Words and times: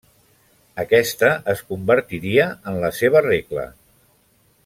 Aquesta 0.83 1.29
es 1.53 1.61
convertiria 1.73 2.47
en 2.73 2.81
la 2.85 2.91
seva 3.01 3.23
regla. 3.29 3.67